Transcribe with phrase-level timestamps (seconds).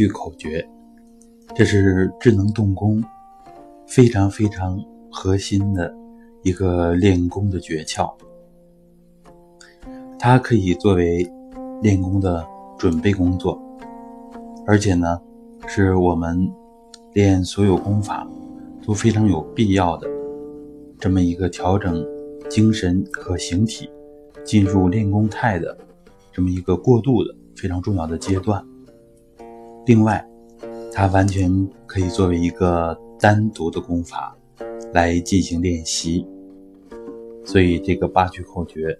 [0.00, 0.66] 句口诀，
[1.54, 3.04] 这是智能动功
[3.86, 4.82] 非常非常
[5.12, 5.94] 核心的
[6.42, 8.10] 一个练功的诀窍。
[10.18, 11.30] 它可以作为
[11.82, 12.42] 练功的
[12.78, 13.60] 准备工作，
[14.66, 15.20] 而且呢，
[15.66, 16.50] 是我们
[17.12, 18.26] 练所有功法
[18.82, 20.08] 都非常有必要的
[20.98, 22.02] 这么一个调整
[22.48, 23.90] 精神和形体、
[24.46, 25.76] 进入练功态的
[26.32, 28.64] 这么一个过渡的非常重要的阶段。
[29.86, 30.24] 另外，
[30.92, 31.50] 它完全
[31.86, 34.36] 可以作为一个单独的功法
[34.92, 36.26] 来进行练习，
[37.44, 38.96] 所以这个八句口诀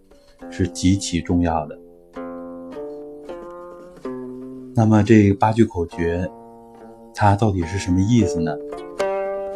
[0.50, 1.78] 是极其重要的。
[4.74, 6.28] 那么这八句口诀，
[7.14, 8.56] 它到底是什么意思呢？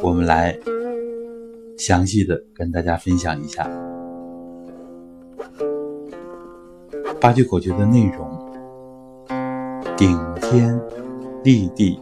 [0.02, 0.56] 我们来
[1.78, 3.68] 详细的跟大家分享一下
[7.20, 8.28] 八句口诀的内容：
[9.96, 10.78] 顶天。
[11.44, 12.00] 立地，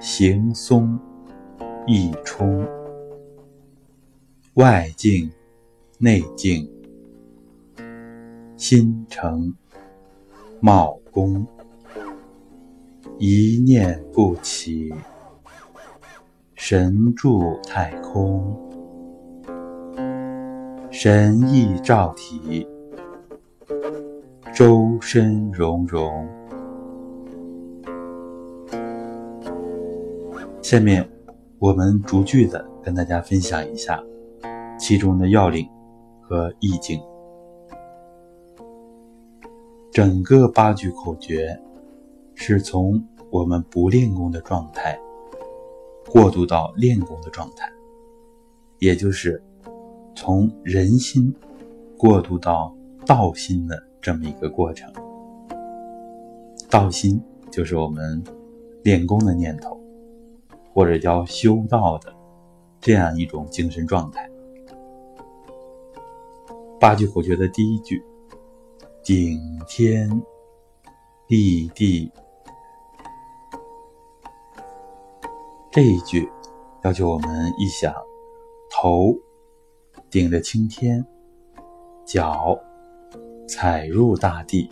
[0.00, 0.98] 行松，
[1.86, 2.66] 易冲，
[4.54, 5.30] 外静，
[5.98, 6.68] 内静，
[8.56, 9.54] 心诚，
[10.58, 11.46] 茂功，
[13.16, 14.92] 一念不起，
[16.56, 18.58] 神助太空，
[20.90, 22.66] 神意照体，
[24.52, 26.37] 周身融融。
[30.60, 31.08] 下面
[31.58, 34.02] 我们逐句的跟大家分享一下
[34.78, 35.66] 其中的要领
[36.20, 37.00] 和意境。
[39.90, 41.58] 整个八句口诀
[42.34, 44.98] 是从我们不练功的状态
[46.10, 47.70] 过渡到练功的状态，
[48.78, 49.42] 也就是
[50.14, 51.34] 从人心
[51.96, 52.74] 过渡到
[53.06, 54.92] 道心的这么一个过程。
[56.68, 58.22] 道心就是我们
[58.82, 59.77] 练功的念头。
[60.78, 62.14] 或者叫修道的
[62.80, 64.30] 这样一种精神状态。
[66.78, 68.00] 八句口诀的第一句
[69.02, 70.08] “顶天
[71.26, 72.08] 立地”
[75.72, 76.30] 这一句，
[76.84, 77.92] 要求我们一想，
[78.70, 79.12] 头
[80.08, 81.04] 顶着青天，
[82.04, 82.56] 脚
[83.48, 84.70] 踩入大地。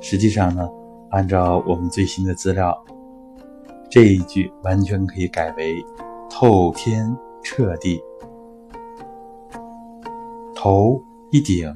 [0.00, 0.66] 实际上呢？
[1.14, 2.76] 按照我们最新的资料，
[3.88, 5.80] 这一句完全可以改为
[6.28, 8.02] “透天彻地”。
[10.56, 11.72] 头一顶，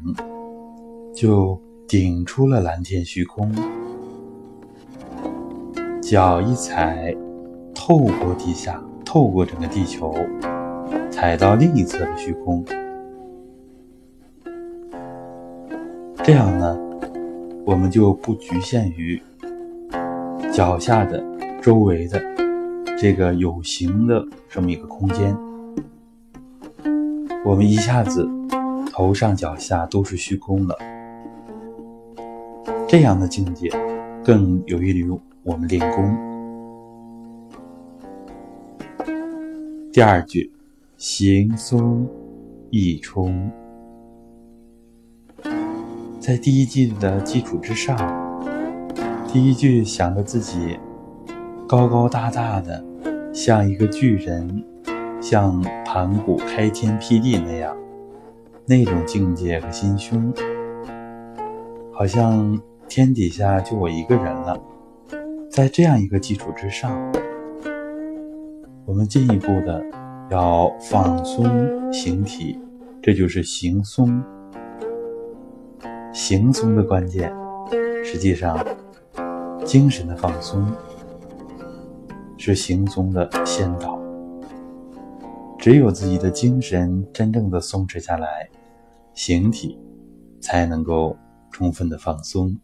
[1.14, 1.56] 就
[1.86, 3.48] 顶出了蓝天虚空；
[6.02, 7.14] 脚一踩，
[7.72, 10.12] 透过地下，透过整个地球，
[11.12, 12.64] 踩到另一侧的虚空。
[16.24, 16.76] 这样呢，
[17.68, 19.20] 我们就不局限于。
[20.50, 21.22] 脚下的
[21.60, 22.18] 周围的
[22.98, 25.36] 这个有形的这么一个空间，
[27.44, 28.26] 我们一下子
[28.90, 30.74] 头上脚下都是虚空了。
[32.88, 33.70] 这样的境界
[34.24, 35.10] 更有益于
[35.42, 36.16] 我们练功。
[39.92, 40.50] 第二句，
[40.96, 42.08] 行松
[42.70, 43.50] 易冲，
[46.28, 47.96] 在第一句的基础之上。
[49.32, 50.78] 第一句想着自己
[51.66, 52.84] 高高大大的，
[53.32, 54.62] 像一个巨人，
[55.22, 57.74] 像盘古开天辟地那样，
[58.66, 60.30] 那种境界和心胸，
[61.94, 64.60] 好像天底下就我一个人了。
[65.50, 66.94] 在这样一个基础之上，
[68.84, 69.82] 我们进一步的
[70.30, 72.60] 要放松形体，
[73.00, 74.22] 这就是行松。
[76.18, 77.32] 行松的关键，
[78.04, 78.58] 实际上。
[79.64, 80.66] 精神的放松
[82.36, 84.00] 是行松的先导，
[85.58, 88.48] 只有自己的精神真正的松弛下来，
[89.14, 89.78] 形体
[90.40, 91.16] 才能够
[91.52, 92.56] 充分的放松。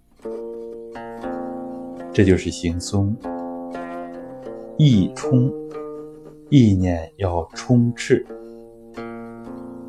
[2.13, 3.17] 这就是行松。
[4.79, 5.49] 意冲，
[6.51, 8.27] 意念要充斥，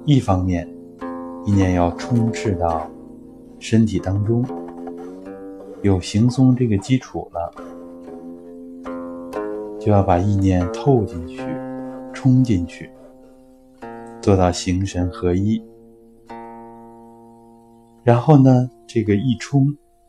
[0.06, 0.70] 一方面，
[1.46, 2.88] 意念要充斥到
[3.60, 4.44] 身体当中。
[5.82, 7.54] 有行松这个基础了，
[9.80, 11.44] 就要把意念透进去、
[12.12, 12.90] 冲进去，
[14.20, 15.64] 做到形神合一。
[18.04, 19.68] 然后呢，这个一冲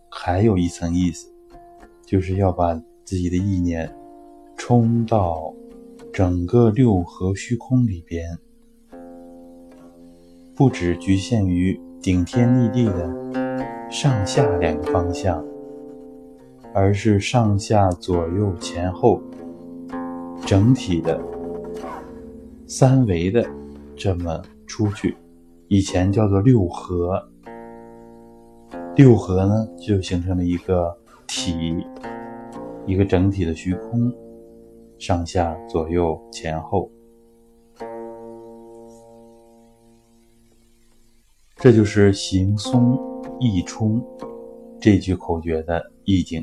[0.09, 1.31] 还有一层意思，
[2.07, 3.95] 就是要把自己的意念
[4.57, 5.53] 冲到
[6.11, 8.39] 整个六合虚空里边，
[10.55, 15.45] 不只局限于顶天立地的上下两个方向，
[16.73, 19.21] 而是上下左右前后
[20.47, 21.21] 整体的
[22.65, 23.45] 三维的
[23.97, 25.17] 这么出去。
[25.67, 27.21] 以前叫做六合，
[28.95, 31.85] 六合呢就形成了一个体，
[32.87, 34.13] 一个整体的虚空，
[34.97, 36.89] 上下左右前后，
[41.67, 42.97] 这就是行松
[43.41, 44.01] 易冲
[44.81, 46.41] 这句口诀的意境。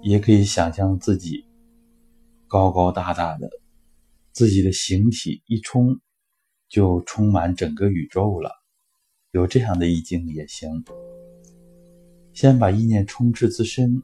[0.00, 1.44] 也可以想象自己
[2.46, 3.50] 高高大大的，
[4.30, 5.98] 自己的形体一冲。
[6.68, 8.52] 就充满整个宇宙了，
[9.32, 10.70] 有这样的意境也行。
[12.32, 14.00] 先把意念充斥自身，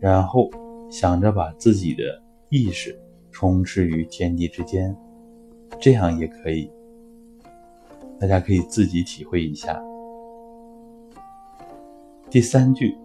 [0.00, 0.50] 然后
[0.90, 2.02] 想着把自己的
[2.50, 3.00] 意识
[3.30, 4.96] 充斥于天地之间，
[5.80, 6.68] 这样也可以。
[8.20, 9.80] 大家可以自己体会一下。
[12.30, 12.96] 第三句，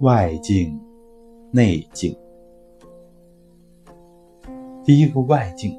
[0.00, 0.80] 外境
[1.50, 2.16] 内境。
[4.84, 5.78] 第一个外境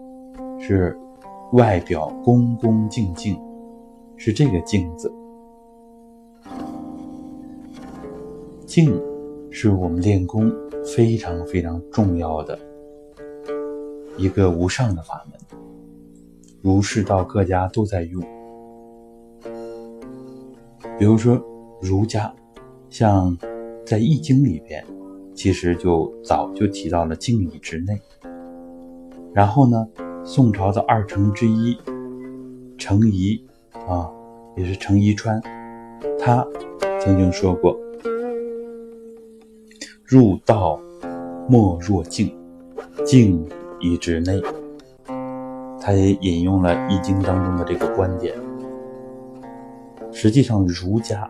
[0.59, 0.97] 是。
[1.51, 3.39] 外表恭恭敬敬，
[4.17, 5.13] 是这个“敬”字。
[8.65, 8.99] 敬，
[9.51, 10.51] 是我们练功
[10.83, 12.59] 非常非常重要的
[14.17, 15.39] 一个无上的法门，
[16.61, 18.21] 儒释道各家都在用。
[20.97, 21.41] 比如说
[21.81, 22.33] 儒家，
[22.89, 23.37] 像
[23.85, 24.83] 在《易经》里边，
[25.33, 27.99] 其实就早就提到了“静以之内”。
[29.33, 29.87] 然后呢？
[30.27, 31.77] 宋朝的二程之一
[32.79, 33.45] 程颐
[33.87, 34.09] 啊，
[34.57, 35.39] 也是程颐川，
[36.17, 36.43] 他
[36.99, 37.77] 曾经说过
[40.03, 40.79] ：“入道
[41.47, 42.35] 莫若静，
[43.05, 43.47] 静
[43.79, 44.41] 以之内。”
[45.79, 48.33] 他也引用了《易经》当中的这个观点。
[50.17, 51.29] 实际上，儒家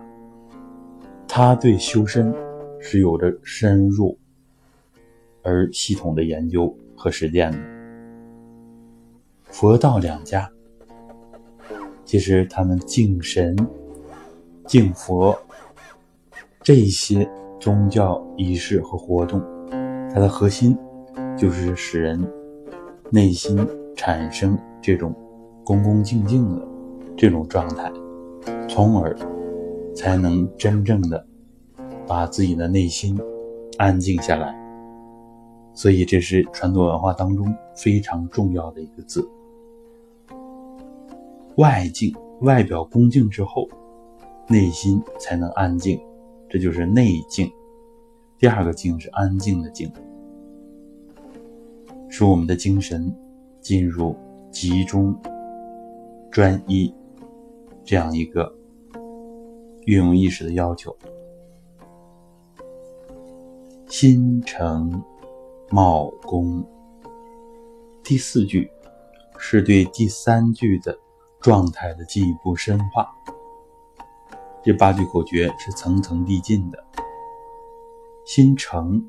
[1.27, 2.31] 他对修身
[2.79, 4.15] 是有着深入
[5.41, 7.57] 而系统的研究和实践的。
[9.45, 10.47] 佛道两家，
[12.05, 13.57] 其实他们敬神、
[14.67, 15.35] 敬佛
[16.61, 17.27] 这些
[17.59, 19.41] 宗教仪式和活动，
[20.13, 20.77] 它的核心
[21.35, 22.23] 就是使人
[23.09, 25.11] 内心产生这种
[25.65, 26.67] 恭恭敬敬的
[27.17, 27.91] 这种状态，
[28.75, 29.15] 从而
[29.95, 31.25] 才能真正的
[32.05, 33.17] 把自己的内心
[33.77, 34.53] 安静下来。
[35.73, 39.25] 所以，这是传统文化当中非常重要的一个字。
[41.55, 43.65] 外境，外表恭敬之后，
[44.49, 45.97] 内心才能安静，
[46.49, 47.49] 这就是内静。
[48.37, 49.89] 第二个静是安静的静，
[52.09, 53.09] 使我们的精神
[53.61, 54.13] 进入
[54.51, 55.17] 集中、
[56.29, 56.93] 专一
[57.85, 58.53] 这样一个
[59.85, 60.95] 运用意识的要求。
[63.87, 65.03] 心诚
[65.69, 66.63] 茂公，
[68.03, 68.69] 第四句
[69.37, 70.97] 是对第三句的。
[71.41, 73.07] 状态的进一步深化，
[74.63, 76.83] 这八句口诀是层层递进的。
[78.25, 79.07] 心澄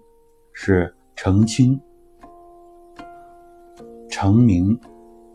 [0.52, 1.80] 是澄清、
[4.10, 4.78] 澄明，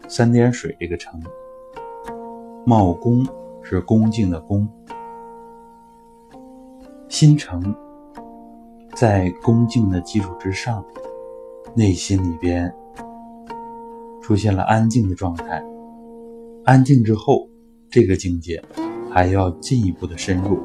[0.08, 1.20] 三点水这个澄。
[2.68, 3.26] 茂恭
[3.64, 4.70] 是恭敬的恭。
[7.22, 7.62] 心诚，
[8.96, 10.84] 在恭敬的基础之上，
[11.76, 12.74] 内心里边
[14.24, 15.64] 出现了安静的状态。
[16.66, 17.48] 安静之后，
[17.92, 18.60] 这个境界
[19.12, 20.60] 还要进一步的深入，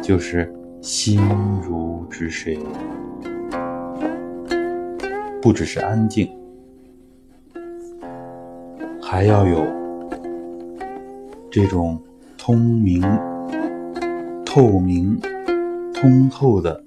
[0.00, 0.48] 就是
[0.80, 1.20] 心
[1.60, 2.56] 如止水，
[5.42, 6.30] 不只是安静，
[9.02, 9.66] 还要有
[11.50, 12.00] 这种
[12.38, 13.02] 通明、
[14.52, 15.16] 透明、
[15.94, 16.82] 通透的、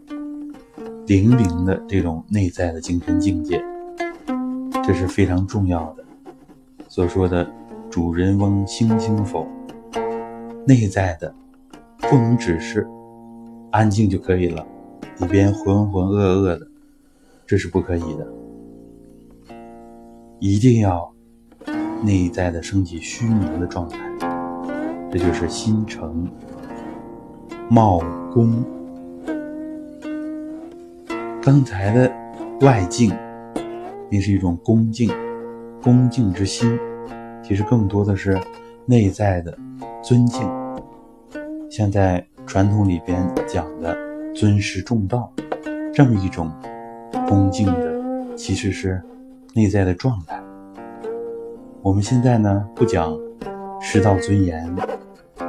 [1.08, 3.64] 灵明的这种内在的精神境界，
[4.84, 6.04] 这是非常重要的。
[6.90, 7.50] 所说的
[7.90, 9.48] 主人翁心心否，
[10.68, 11.34] 内在的
[12.00, 12.86] 不能只是
[13.72, 14.68] 安静就可以了，
[15.22, 16.68] 里边浑浑噩噩的，
[17.48, 18.28] 这是不可以的，
[20.38, 21.10] 一定要
[22.04, 23.98] 内在的升起虚明的状态，
[25.10, 26.30] 这就是心诚
[27.70, 28.00] 茂
[28.32, 28.64] 恭。
[31.42, 32.12] 刚才的
[32.62, 33.12] 外境，
[34.10, 35.10] 那是一种恭敬。
[35.82, 36.80] 恭敬之心，
[37.44, 38.40] 其实更多的是
[38.86, 39.58] 内在的
[40.02, 40.50] 尊敬。
[41.70, 43.98] 像在传统里边讲的
[44.34, 45.32] 尊师重道，
[45.94, 46.50] 这么一种
[47.28, 49.02] 恭敬的，其实是
[49.54, 50.42] 内在的状态。
[51.82, 53.14] 我们现在呢，不讲
[53.82, 54.74] 师道尊严，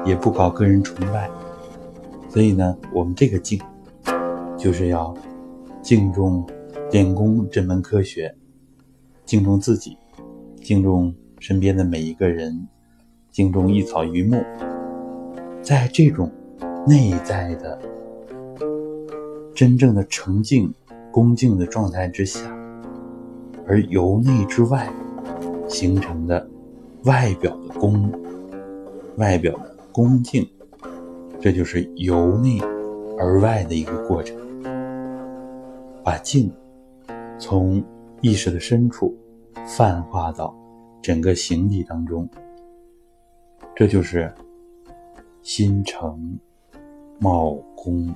[0.05, 1.31] 也不搞个人崇拜，
[2.35, 3.61] 所以呢，我们这个敬，
[4.59, 5.17] 就是要
[5.81, 6.45] 敬重
[6.91, 8.35] 练功这门科学，
[9.25, 9.97] 敬重自己，
[10.61, 12.67] 敬重身边的每一个人，
[13.31, 14.43] 敬重一草一木，
[15.63, 16.29] 在这种
[16.85, 17.81] 内在的
[19.55, 20.75] 真正的澄净、
[21.13, 22.41] 恭敬的状态之下，
[23.65, 24.93] 而由内至外
[25.69, 26.51] 形成的
[27.05, 28.11] 外表的恭，
[29.19, 30.45] 外表的恭敬。
[31.45, 32.59] 这就是由内
[33.19, 34.35] 而外的一个过程，
[36.03, 36.51] 把静
[37.39, 37.85] 从
[38.23, 39.15] 意识的深处
[39.67, 40.57] 泛化到
[41.03, 42.27] 整个形体当中，
[43.77, 44.33] 这就是
[45.43, 46.19] 心诚
[47.19, 48.09] 茂功，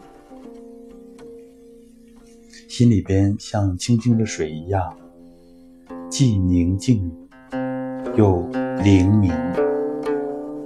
[2.66, 4.96] 心里边像清清的水一样，
[6.08, 7.12] 既宁静
[8.16, 8.40] 又
[8.82, 9.30] 灵敏，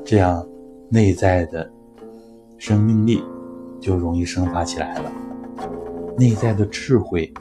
[0.05, 0.49] 这样
[0.89, 1.69] 内在的。
[2.63, 3.21] 生命力
[3.81, 5.11] 就容易生发起来了，
[6.17, 7.35] 内在的智慧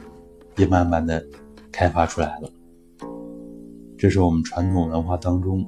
[0.56, 1.24] 也慢慢的
[1.70, 2.50] 开发出来了。
[3.96, 5.64] 这是我们传统文化当中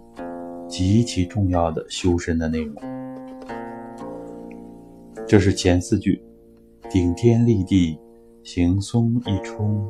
[0.66, 2.74] 极其重要的修身的内容。
[5.24, 6.20] 这是前四句：
[6.90, 7.96] 顶天立地，
[8.42, 9.88] 行松一冲，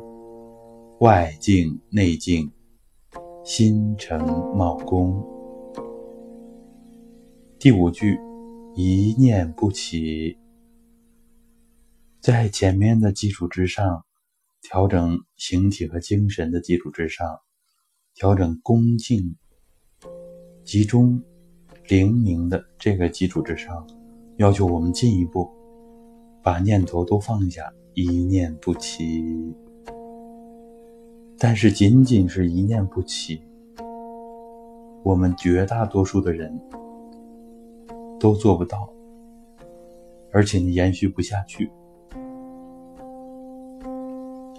[1.00, 2.52] 外静内静，
[3.42, 4.21] 心诚
[4.54, 5.26] 茂功。
[7.59, 8.21] 第五句。
[8.76, 10.37] 一念不起，
[12.21, 14.04] 在前面的基础之上，
[14.62, 17.38] 调整形体和精神的基础之上，
[18.14, 19.37] 调整恭敬、
[20.64, 21.23] 集中、
[21.87, 23.87] 灵明的这个基础之上，
[24.38, 25.49] 要求我们进一步
[26.43, 29.25] 把念头都放下，一念不起。
[31.38, 33.40] 但是仅仅是一念不起，
[35.04, 36.61] 我们绝大多数的人。
[38.25, 38.90] 都做不到，
[40.33, 41.71] 而且你延续不下去，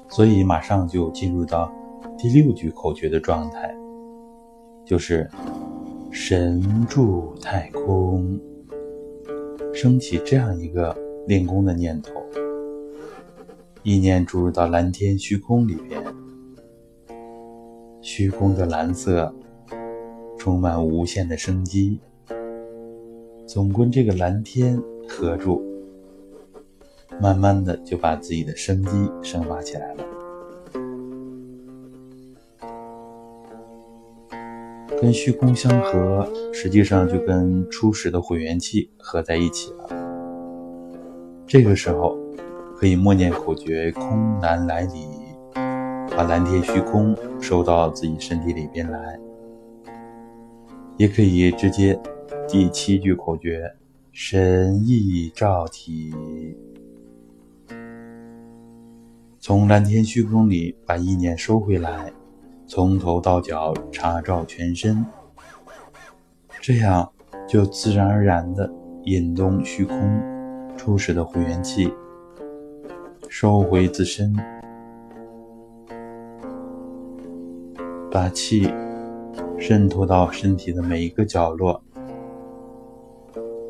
[0.08, 1.74] 所以马上就进入到
[2.16, 3.76] 第六句口诀的状态，
[4.86, 5.28] 就是
[6.12, 8.40] 神住太空，
[9.74, 10.96] 升起这样一个
[11.26, 12.22] 练功的念头，
[13.82, 16.00] 意念注入到蓝天虚空里边，
[18.00, 19.34] 虚空的蓝色
[20.38, 22.00] 充满无限的生机。
[23.48, 25.62] 总跟这个蓝天合住，
[27.22, 28.90] 慢慢的就把自己的生机
[29.22, 30.04] 生发起来了。
[35.00, 39.88] 跟虚空相合，实际上就跟初始的混元气合在一起了。
[41.46, 42.18] 这个时候，
[42.76, 45.08] 可以默念口诀“空难来里”，
[46.18, 49.20] 把蓝天虚空收到自己身体里边来，
[50.98, 51.98] 也可以直接。
[52.48, 53.72] 第七句口诀：
[54.12, 56.12] 神意照体，
[59.40, 62.12] 从蓝天虚空里把意念收回来，
[62.66, 65.06] 从头到脚查照全身，
[66.60, 67.12] 这样
[67.48, 68.72] 就自然而然的
[69.04, 70.20] 引动虚空
[70.76, 71.94] 初始的回元气，
[73.30, 74.36] 收回自身，
[78.10, 78.68] 把气
[79.60, 81.85] 渗透到身体的每一个角落。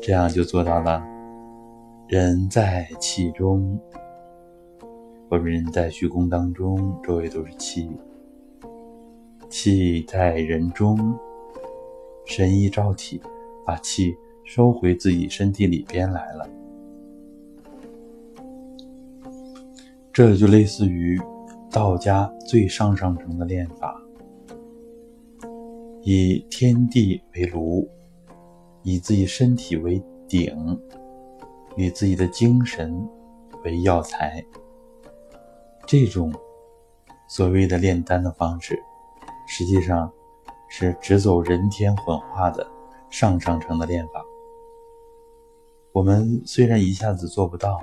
[0.06, 1.02] 这样就做到了，
[2.06, 3.76] 人在气中。
[5.28, 7.90] 我们人在虚空当中，周围都是气，
[9.50, 10.96] 气在人中，
[12.24, 13.20] 神意照体，
[13.66, 16.48] 把气收回自己身体里边来了。
[20.12, 21.20] 这就类似于
[21.68, 24.00] 道家最上上乘的练法，
[26.02, 27.88] 以天地为炉。
[28.88, 30.80] 以自己身体为鼎，
[31.76, 33.04] 以自己的精神
[33.64, 34.40] 为药材。
[35.84, 36.32] 这种
[37.28, 38.80] 所谓的炼丹的方式，
[39.48, 40.08] 实际上
[40.68, 42.64] 是只走人天混化的
[43.10, 44.24] 上上乘的练法。
[45.90, 47.80] 我们虽然一下子做不到，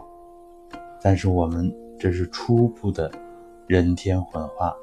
[1.02, 1.70] 但是我们
[2.00, 3.12] 这是初步的
[3.68, 4.74] 人天混化，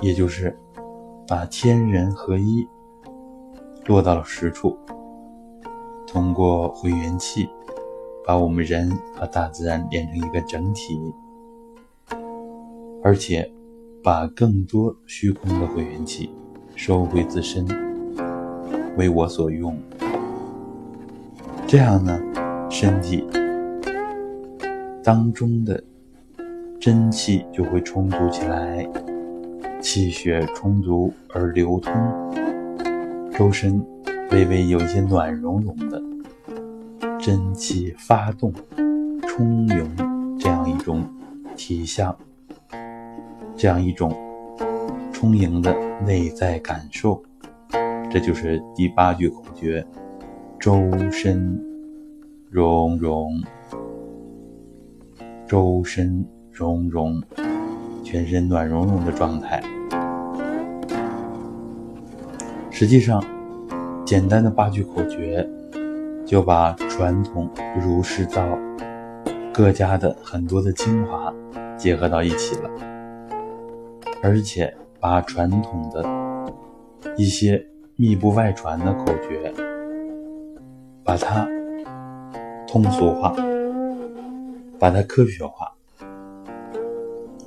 [0.00, 0.58] 也就是
[1.28, 2.66] 把天人合一。
[3.86, 4.76] 落到了实处，
[6.08, 7.48] 通过回元气，
[8.26, 10.98] 把我们人和大自然连成一个整体，
[13.04, 13.48] 而且
[14.02, 16.30] 把更多虚空的回元气
[16.74, 17.64] 收回自身，
[18.96, 19.78] 为我所用。
[21.64, 22.20] 这样呢，
[22.68, 23.24] 身体
[25.00, 25.80] 当中的
[26.80, 28.84] 真气就会充足起来，
[29.80, 31.92] 气血充足而流通。
[33.36, 33.84] 周身
[34.30, 36.02] 微微有一些暖融融的，
[37.20, 38.50] 真气发动、
[39.28, 41.06] 充盈这样一种
[41.54, 42.16] 体相，
[43.54, 44.10] 这样一种
[45.12, 47.22] 充盈的内在感受。
[48.10, 49.86] 这就是第八句口诀：
[50.58, 50.80] 周
[51.12, 51.62] 身
[52.48, 53.30] 融融，
[55.46, 57.22] 周身融融，
[58.02, 59.62] 全身暖融融的状态。
[62.78, 63.24] 实际上，
[64.04, 65.48] 简单的八句口诀
[66.26, 67.48] 就把传统
[67.80, 68.46] 儒释道
[69.50, 71.32] 各家的很多的精华
[71.78, 72.70] 结合到一起了，
[74.22, 76.04] 而且把传统的
[77.16, 77.66] 一些。
[77.98, 79.50] 密不外传的口诀，
[81.02, 81.48] 把它
[82.68, 83.34] 通俗化，
[84.78, 85.72] 把它科学化。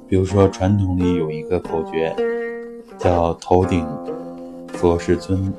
[0.08, 2.16] 比如说，传统里有一个口诀，
[2.98, 3.88] 叫“头顶
[4.80, 5.54] 佛世尊，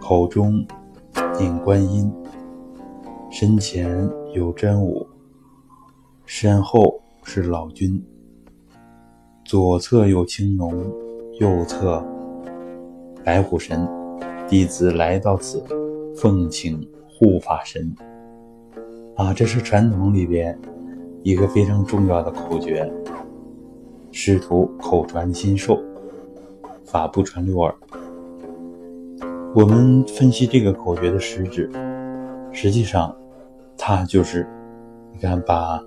[0.00, 0.66] 口中
[1.38, 2.10] 念观音，
[3.30, 5.06] 身前有真武，
[6.24, 8.02] 身后是老君，
[9.44, 10.72] 左侧有青龙，
[11.38, 12.02] 右侧。”
[13.22, 13.86] 白虎神，
[14.48, 15.62] 弟子来到此，
[16.16, 17.94] 奉请护法神。
[19.14, 20.58] 啊，这是传统里边
[21.22, 22.90] 一个非常重要的口诀。
[24.10, 25.78] 师徒口传心授，
[26.82, 27.74] 法不传六耳。
[29.56, 31.70] 我们分析这个口诀的实质，
[32.52, 33.16] 实际上，
[33.74, 34.46] 它就是，
[35.14, 35.82] 你看，把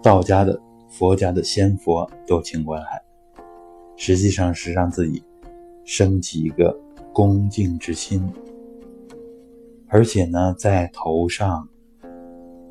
[0.00, 0.56] 道家的、
[0.88, 2.84] 佛家的仙佛都请过来，
[3.96, 5.20] 实际上是让自己。
[5.84, 6.72] 升起一个
[7.12, 8.24] 恭敬之心，
[9.88, 11.68] 而且呢，在头上、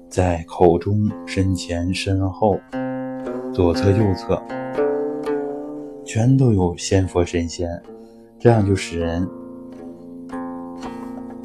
[0.08, 2.58] 在口中、身前、身后、
[3.54, 4.42] 左侧、右侧，
[6.06, 7.70] 全都有仙佛神仙，
[8.40, 9.28] 这样就使人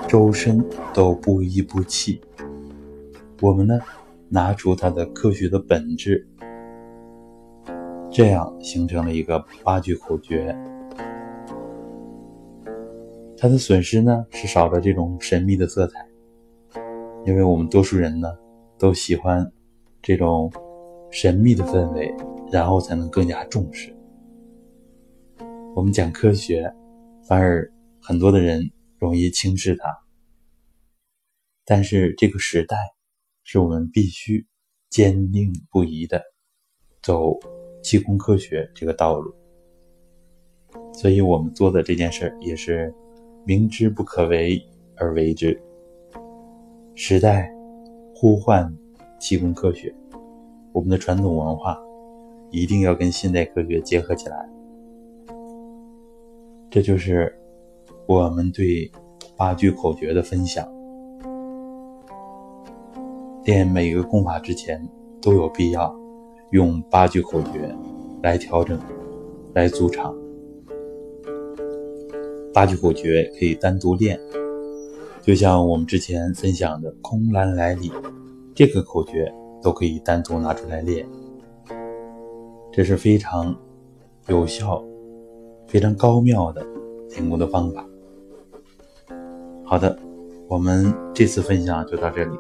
[0.08, 0.64] 周身
[0.94, 2.20] 都不依不弃。
[3.40, 3.78] 我们呢，
[4.28, 6.26] 拿出它的科学的本质，
[8.10, 10.56] 这样形成了一个八句口诀。
[13.36, 16.06] 它的损失呢是少了这种神秘的色彩，
[17.26, 18.32] 因为我们多数人呢
[18.78, 19.52] 都喜欢
[20.00, 20.50] 这种
[21.10, 22.14] 神秘的氛围，
[22.50, 23.94] 然后才能更加重视。
[25.74, 26.72] 我们讲科学，
[27.28, 29.96] 反而很多的人容易轻视它。
[31.64, 32.76] 但是这个时代
[33.44, 34.46] 是我们必须
[34.90, 36.22] 坚定不移的
[37.02, 37.38] 走
[37.82, 39.34] 气功科学这个道路，
[40.92, 42.94] 所以我们做的这件事也是。
[43.48, 44.60] 明知不可为
[44.96, 45.56] 而为之，
[46.96, 47.48] 时代
[48.12, 48.76] 呼唤
[49.20, 49.94] 气功科学，
[50.72, 51.78] 我们的传统文化
[52.50, 54.36] 一定要跟现代科学结合起来。
[56.68, 57.32] 这就是
[58.08, 58.88] 我们对
[59.36, 60.64] 八句口诀的分享。
[63.44, 64.88] 练每个功法之前，
[65.20, 65.92] 都有必要
[66.52, 67.74] 用八句口诀
[68.22, 68.78] 来调整、
[69.54, 70.14] 来组场。
[72.54, 74.20] 八句口诀可以单独练，
[75.20, 77.90] 就像我们之前分享的“空兰来里”
[78.54, 81.04] 这个口诀，都可以单独拿出来练。
[82.72, 83.52] 这是非常
[84.28, 84.80] 有效、
[85.66, 86.64] 非常高妙的
[87.10, 87.84] 练功的方法。
[89.68, 89.98] 好的，
[90.48, 92.38] 我们这次分享就到这里。